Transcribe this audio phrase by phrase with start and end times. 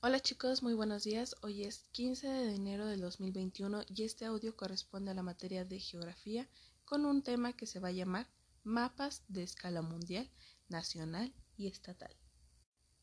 [0.00, 1.34] Hola chicos, muy buenos días.
[1.42, 5.80] Hoy es 15 de enero del 2021 y este audio corresponde a la materia de
[5.80, 6.48] geografía
[6.84, 8.28] con un tema que se va a llamar
[8.62, 10.30] mapas de escala mundial,
[10.68, 12.14] nacional y estatal.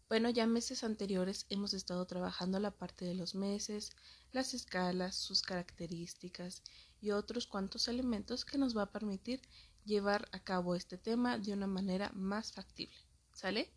[0.08, 3.92] Bueno, ya meses anteriores hemos estado trabajando la parte de los meses,
[4.32, 6.64] las escalas, sus características
[7.02, 9.42] y otros cuantos elementos que nos va a permitir
[9.84, 12.96] llevar a cabo este tema de una manera más factible.
[13.34, 13.70] ¿Sale?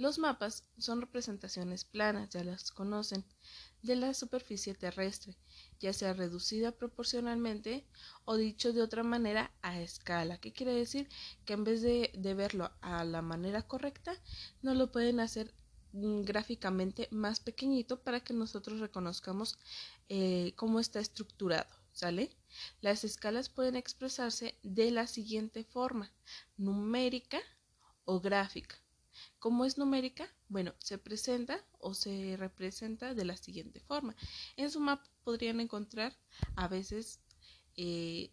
[0.00, 3.22] Los mapas son representaciones planas, ya las conocen,
[3.82, 5.36] de la superficie terrestre,
[5.78, 7.86] ya sea reducida proporcionalmente
[8.24, 10.38] o dicho de otra manera a escala.
[10.38, 11.06] ¿Qué quiere decir?
[11.44, 14.14] Que en vez de, verlo a la manera correcta,
[14.62, 15.52] no lo pueden hacer
[15.92, 19.58] mm, gráficamente más pequeñito para que nosotros reconozcamos
[20.08, 21.68] eh, cómo está estructurado.
[21.92, 22.34] ¿Sale?
[22.80, 26.10] Las escalas pueden expresarse de la siguiente forma,
[26.56, 27.38] numérica
[28.06, 28.76] o gráfica.
[29.40, 30.28] ¿Cómo es numérica?
[30.48, 34.14] Bueno, se presenta o se representa de la siguiente forma.
[34.56, 36.14] En su mapa podrían encontrar
[36.56, 37.20] a veces
[37.74, 38.30] 1 eh,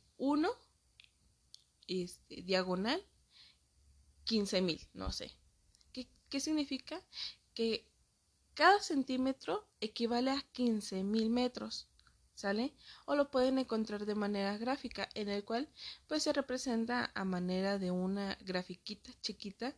[1.88, 3.02] este, diagonal
[4.26, 5.32] 15.000, no sé.
[5.94, 7.02] ¿Qué, ¿Qué, significa?
[7.54, 7.90] Que
[8.54, 11.88] cada centímetro equivale a 15.000 metros.
[12.36, 12.76] ¿Sale?
[13.06, 15.68] O lo pueden encontrar de manera gráfica, en el cual
[16.08, 19.76] pues se representa a manera de una grafiquita chiquita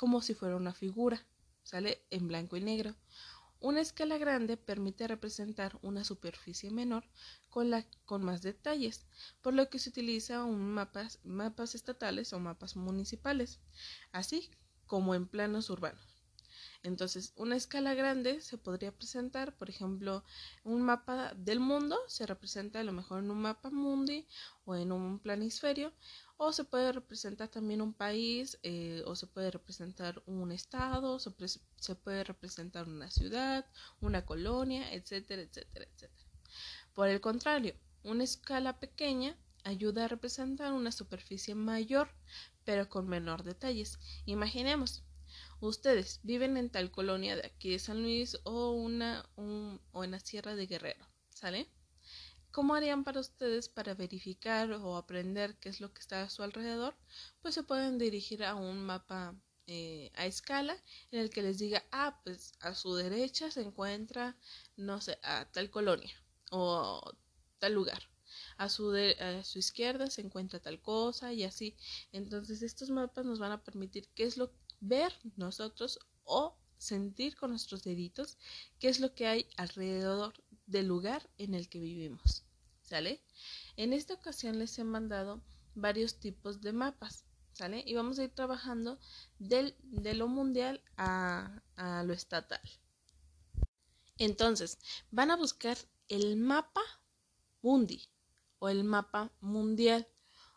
[0.00, 1.26] como si fuera una figura,
[1.62, 2.96] sale en blanco y negro.
[3.60, 7.04] Una escala grande permite representar una superficie menor
[7.50, 9.04] con, la, con más detalles,
[9.42, 13.60] por lo que se utiliza un mapas, mapas estatales o mapas municipales,
[14.10, 14.50] así
[14.86, 16.00] como en planos urbanos.
[16.82, 20.24] Entonces, una escala grande se podría presentar, por ejemplo,
[20.64, 24.26] un mapa del mundo se representa a lo mejor en un mapa mundi
[24.64, 25.92] o en un planisferio,
[26.42, 31.30] o se puede representar también un país, eh, o se puede representar un estado, se,
[31.76, 33.66] se puede representar una ciudad,
[34.00, 36.30] una colonia, etcétera, etcétera, etcétera.
[36.94, 37.74] Por el contrario,
[38.04, 42.08] una escala pequeña ayuda a representar una superficie mayor,
[42.64, 43.98] pero con menor detalles.
[44.24, 45.04] Imaginemos,
[45.60, 50.20] ustedes viven en tal colonia de aquí de San Luis o, una, o en la
[50.20, 51.68] Sierra de Guerrero, ¿sale?
[52.52, 56.42] ¿Cómo harían para ustedes para verificar o aprender qué es lo que está a su
[56.42, 56.96] alrededor?
[57.42, 59.36] Pues se pueden dirigir a un mapa
[59.68, 60.76] eh, a escala
[61.12, 64.36] en el que les diga, ah, pues a su derecha se encuentra,
[64.76, 66.12] no sé, a tal colonia
[66.50, 67.00] o
[67.60, 68.02] tal lugar.
[68.56, 71.76] A su, a su izquierda se encuentra tal cosa y así.
[72.12, 77.50] Entonces estos mapas nos van a permitir qué es lo ver nosotros o sentir con
[77.50, 78.38] nuestros deditos
[78.78, 80.32] qué es lo que hay alrededor
[80.70, 82.44] del lugar en el que vivimos.
[82.82, 83.20] ¿Sale?
[83.76, 85.42] En esta ocasión les he mandado
[85.74, 87.24] varios tipos de mapas.
[87.52, 87.82] ¿Sale?
[87.86, 88.98] Y vamos a ir trabajando
[89.38, 92.60] del, de lo mundial a, a lo estatal.
[94.18, 94.78] Entonces,
[95.10, 95.76] van a buscar
[96.08, 96.82] el mapa
[97.62, 98.08] mundi
[98.58, 100.06] o el mapa mundial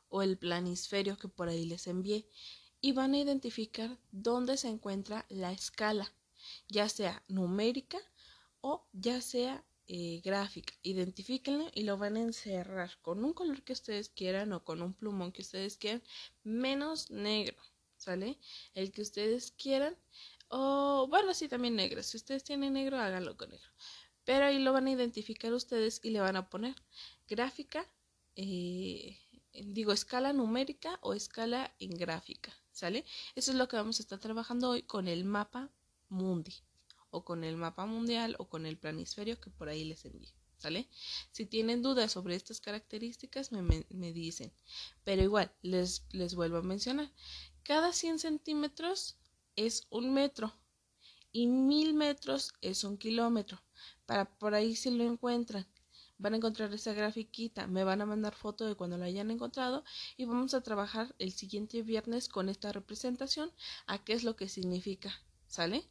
[0.10, 2.28] o el planisferio que por ahí les envié
[2.82, 6.14] y van a identificar dónde se encuentra la escala,
[6.68, 7.98] ya sea numérica
[8.62, 10.74] o ya sea eh, gráfica.
[10.82, 14.94] Identifíquenlo y lo van a encerrar con un color que ustedes quieran o con un
[14.94, 16.02] plumón que ustedes quieran,
[16.44, 17.58] menos negro,
[17.98, 18.40] ¿sale?
[18.74, 19.98] El que ustedes quieran.
[20.50, 22.02] O bueno, sí, también negro.
[22.04, 23.70] Si ustedes tienen negro, háganlo con negro.
[24.26, 26.76] Pero ahí lo van a identificar ustedes y le van a poner
[27.28, 27.86] gráfica,
[28.36, 29.18] eh,
[29.54, 33.06] digo escala numérica o escala en gráfica, ¿sale?
[33.36, 35.70] Eso es lo que vamos a estar trabajando hoy con el mapa
[36.10, 36.54] mundi
[37.14, 40.34] o con el mapa mundial o con el planisferio que por ahí les envío.
[40.58, 40.88] ¿Sale?
[41.32, 44.52] Si tienen dudas sobre estas características, me, me, dicen.
[45.04, 47.12] Pero igual, les, les vuelvo a mencionar.
[47.64, 49.18] Cada 100 centímetros
[49.58, 50.54] es un metro
[51.34, 53.62] y mil metros es un kilómetro.
[54.06, 55.68] Para por ahí si lo encuentran,
[56.18, 59.84] van a encontrar esa grafiquita, me van a mandar foto de cuando la hayan encontrado
[60.16, 63.52] y vamos a trabajar el siguiente viernes con esta representación
[63.88, 65.14] a qué es lo que significa,
[65.48, 65.84] ¿sale?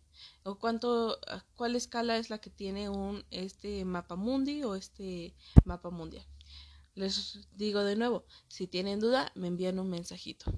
[0.45, 1.19] O cuánto,
[1.57, 5.35] cuál escala es la que tiene un este mapa mundi o este
[5.65, 6.27] mapa mundial.
[6.95, 10.53] Les digo de nuevo, si tienen duda, me envían un mensajito.